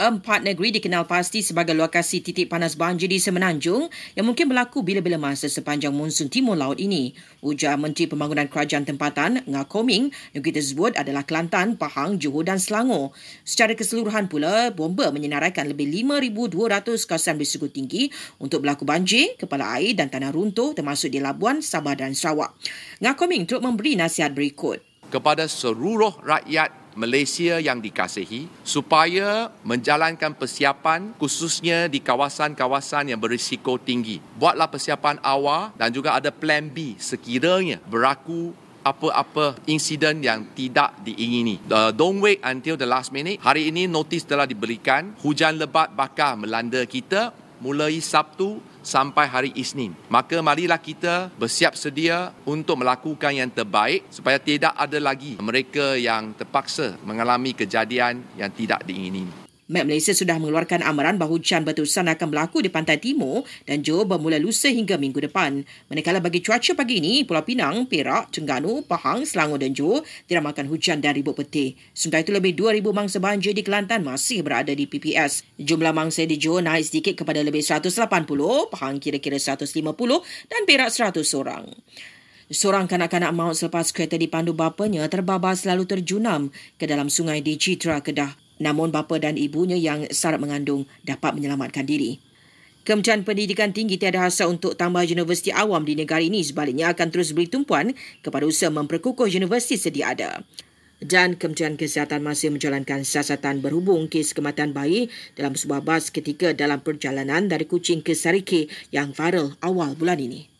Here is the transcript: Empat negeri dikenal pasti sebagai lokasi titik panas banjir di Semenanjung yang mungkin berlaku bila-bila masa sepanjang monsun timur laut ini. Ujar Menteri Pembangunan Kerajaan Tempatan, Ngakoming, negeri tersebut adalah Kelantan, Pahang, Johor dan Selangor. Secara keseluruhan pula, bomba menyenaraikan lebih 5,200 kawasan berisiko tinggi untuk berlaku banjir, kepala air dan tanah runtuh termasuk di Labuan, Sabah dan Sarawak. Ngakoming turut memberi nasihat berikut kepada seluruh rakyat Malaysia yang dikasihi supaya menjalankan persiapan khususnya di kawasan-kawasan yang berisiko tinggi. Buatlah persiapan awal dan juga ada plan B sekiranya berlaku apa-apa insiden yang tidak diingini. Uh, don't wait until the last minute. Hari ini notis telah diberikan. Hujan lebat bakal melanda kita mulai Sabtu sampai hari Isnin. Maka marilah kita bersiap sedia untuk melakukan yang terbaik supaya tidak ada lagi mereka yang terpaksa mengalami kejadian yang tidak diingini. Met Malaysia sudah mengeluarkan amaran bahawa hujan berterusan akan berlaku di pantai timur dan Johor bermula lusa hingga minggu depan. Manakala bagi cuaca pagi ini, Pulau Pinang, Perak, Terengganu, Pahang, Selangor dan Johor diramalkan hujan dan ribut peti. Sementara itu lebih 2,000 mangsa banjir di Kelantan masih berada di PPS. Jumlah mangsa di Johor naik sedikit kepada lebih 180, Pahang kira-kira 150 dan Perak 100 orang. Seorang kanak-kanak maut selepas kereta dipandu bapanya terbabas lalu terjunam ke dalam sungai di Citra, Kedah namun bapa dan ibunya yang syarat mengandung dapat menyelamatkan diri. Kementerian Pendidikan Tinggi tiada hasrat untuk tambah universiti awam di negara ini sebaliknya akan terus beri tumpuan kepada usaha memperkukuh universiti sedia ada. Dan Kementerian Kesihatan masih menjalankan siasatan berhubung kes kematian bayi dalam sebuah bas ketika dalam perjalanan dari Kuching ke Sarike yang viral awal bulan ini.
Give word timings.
Empat 0.00 0.40
negeri 0.40 0.72
dikenal 0.72 1.04
pasti 1.04 1.44
sebagai 1.44 1.76
lokasi 1.76 2.24
titik 2.24 2.48
panas 2.48 2.72
banjir 2.72 3.04
di 3.04 3.20
Semenanjung 3.20 3.92
yang 4.16 4.24
mungkin 4.24 4.48
berlaku 4.48 4.80
bila-bila 4.80 5.20
masa 5.20 5.44
sepanjang 5.44 5.92
monsun 5.92 6.32
timur 6.32 6.56
laut 6.56 6.80
ini. 6.80 7.12
Ujar 7.44 7.76
Menteri 7.76 8.08
Pembangunan 8.08 8.48
Kerajaan 8.48 8.88
Tempatan, 8.88 9.44
Ngakoming, 9.44 10.08
negeri 10.32 10.56
tersebut 10.56 10.96
adalah 10.96 11.28
Kelantan, 11.28 11.76
Pahang, 11.76 12.16
Johor 12.16 12.48
dan 12.48 12.56
Selangor. 12.56 13.12
Secara 13.44 13.76
keseluruhan 13.76 14.32
pula, 14.32 14.72
bomba 14.72 15.12
menyenaraikan 15.12 15.68
lebih 15.68 15.84
5,200 15.92 17.04
kawasan 17.04 17.36
berisiko 17.36 17.68
tinggi 17.68 18.08
untuk 18.40 18.64
berlaku 18.64 18.88
banjir, 18.88 19.36
kepala 19.36 19.76
air 19.76 19.92
dan 19.92 20.08
tanah 20.08 20.32
runtuh 20.32 20.72
termasuk 20.72 21.12
di 21.12 21.20
Labuan, 21.20 21.60
Sabah 21.60 21.92
dan 21.92 22.16
Sarawak. 22.16 22.56
Ngakoming 23.04 23.44
turut 23.44 23.68
memberi 23.68 24.00
nasihat 24.00 24.32
berikut 24.32 24.80
kepada 25.10 25.44
seluruh 25.44 26.22
rakyat 26.22 26.79
Malaysia 26.98 27.58
yang 27.62 27.78
dikasihi 27.78 28.50
supaya 28.66 29.50
menjalankan 29.62 30.34
persiapan 30.34 31.14
khususnya 31.20 31.86
di 31.86 32.02
kawasan-kawasan 32.02 33.12
yang 33.14 33.20
berisiko 33.20 33.78
tinggi. 33.78 34.18
Buatlah 34.38 34.66
persiapan 34.70 35.22
awal 35.22 35.70
dan 35.78 35.94
juga 35.94 36.18
ada 36.18 36.34
plan 36.34 36.66
B 36.66 36.98
sekiranya 36.98 37.78
berlaku 37.86 38.52
apa-apa 38.80 39.60
insiden 39.68 40.24
yang 40.24 40.48
tidak 40.56 40.96
diingini. 41.04 41.60
Uh, 41.68 41.92
don't 41.92 42.18
wait 42.18 42.40
until 42.40 42.80
the 42.80 42.88
last 42.88 43.12
minute. 43.12 43.36
Hari 43.44 43.68
ini 43.68 43.84
notis 43.84 44.24
telah 44.24 44.48
diberikan. 44.48 45.12
Hujan 45.20 45.60
lebat 45.60 45.92
bakal 45.92 46.40
melanda 46.40 46.80
kita 46.88 47.32
mulai 47.60 48.00
Sabtu 48.00 48.58
sampai 48.80 49.28
hari 49.28 49.50
Isnin. 49.54 49.92
Maka 50.08 50.40
marilah 50.40 50.80
kita 50.80 51.28
bersiap 51.36 51.76
sedia 51.76 52.32
untuk 52.48 52.80
melakukan 52.80 53.36
yang 53.36 53.52
terbaik 53.52 54.08
supaya 54.08 54.40
tidak 54.40 54.72
ada 54.74 54.98
lagi 54.98 55.36
mereka 55.38 55.94
yang 55.94 56.32
terpaksa 56.34 56.96
mengalami 57.04 57.52
kejadian 57.52 58.24
yang 58.34 58.50
tidak 58.50 58.82
diingini. 58.88 59.49
Met 59.70 59.86
Malaysia 59.86 60.10
sudah 60.10 60.34
mengeluarkan 60.42 60.82
amaran 60.82 61.14
bahawa 61.14 61.38
hujan 61.38 61.62
berterusan 61.62 62.10
akan 62.10 62.34
berlaku 62.34 62.58
di 62.58 62.74
pantai 62.74 62.98
timur 62.98 63.46
dan 63.70 63.86
Johor 63.86 64.02
bermula 64.02 64.34
lusa 64.34 64.66
hingga 64.66 64.98
minggu 64.98 65.22
depan. 65.30 65.62
Manakala 65.86 66.18
bagi 66.18 66.42
cuaca 66.42 66.74
pagi 66.74 66.98
ini, 66.98 67.22
Pulau 67.22 67.46
Pinang, 67.46 67.86
Perak, 67.86 68.34
Terengganu, 68.34 68.82
Pahang, 68.82 69.22
Selangor 69.22 69.62
dan 69.62 69.70
Johor 69.70 70.02
diramalkan 70.26 70.66
hujan 70.66 70.98
dan 70.98 71.14
ribut 71.14 71.38
peti. 71.38 71.78
Sementara 71.94 72.26
itu 72.26 72.34
lebih 72.34 72.58
2,000 72.58 72.82
mangsa 72.90 73.22
banjir 73.22 73.54
di 73.54 73.62
Kelantan 73.62 74.02
masih 74.02 74.42
berada 74.42 74.74
di 74.74 74.90
PPS. 74.90 75.46
Jumlah 75.54 75.94
mangsa 75.94 76.26
di 76.26 76.34
Johor 76.34 76.66
naik 76.66 76.90
sedikit 76.90 77.22
kepada 77.22 77.38
lebih 77.38 77.62
180, 77.62 77.94
Pahang 78.74 78.98
kira-kira 78.98 79.38
150 79.38 79.70
dan 80.50 80.66
Perak 80.66 80.90
100 80.90 81.14
orang. 81.38 81.70
Seorang 82.50 82.90
kanak-kanak 82.90 83.30
maut 83.30 83.54
selepas 83.54 83.94
kereta 83.94 84.18
dipandu 84.18 84.50
bapanya 84.50 85.06
terbabas 85.06 85.62
lalu 85.62 85.86
terjunam 85.86 86.50
ke 86.74 86.90
dalam 86.90 87.06
sungai 87.06 87.38
di 87.38 87.54
Citra, 87.54 88.02
Kedah 88.02 88.49
namun 88.60 88.92
bapa 88.92 89.16
dan 89.16 89.40
ibunya 89.40 89.74
yang 89.74 90.06
syarat 90.12 90.38
mengandung 90.38 90.84
dapat 91.02 91.34
menyelamatkan 91.34 91.88
diri. 91.88 92.20
Kementerian 92.80 93.28
Pendidikan 93.28 93.76
Tinggi 93.76 94.00
tiada 94.00 94.24
hasrat 94.24 94.48
untuk 94.48 94.72
tambah 94.72 95.04
universiti 95.04 95.52
awam 95.52 95.84
di 95.84 95.92
negara 95.92 96.24
ini 96.24 96.40
sebaliknya 96.40 96.92
akan 96.96 97.12
terus 97.12 97.36
beri 97.36 97.44
tumpuan 97.44 97.92
kepada 98.24 98.48
usaha 98.48 98.72
memperkukuh 98.72 99.28
universiti 99.28 99.76
sedia 99.76 100.16
ada. 100.16 100.40
Dan 101.00 101.36
Kementerian 101.36 101.76
Kesihatan 101.80 102.24
masih 102.24 102.52
menjalankan 102.52 103.04
siasatan 103.04 103.60
berhubung 103.60 104.08
kes 104.08 104.32
kematian 104.36 104.72
bayi 104.72 105.12
dalam 105.36 105.56
sebuah 105.56 105.84
bas 105.84 106.08
ketika 106.12 106.56
dalam 106.56 106.80
perjalanan 106.80 107.48
dari 107.48 107.64
Kuching 107.64 108.00
ke 108.00 108.12
Sarike 108.12 108.68
yang 108.92 109.12
viral 109.12 109.56
awal 109.60 109.96
bulan 109.96 110.20
ini. 110.20 110.48